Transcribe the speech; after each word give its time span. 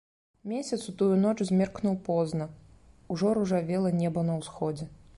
Месяц 0.53 0.81
у 0.91 0.93
тую 1.01 1.09
ноч 1.25 1.35
змеркнуў 1.51 1.99
позна, 2.09 2.49
ужо 3.17 3.37
ружавела 3.39 3.97
неба 4.03 4.29
на 4.33 4.43
ўсходзе. 4.43 4.95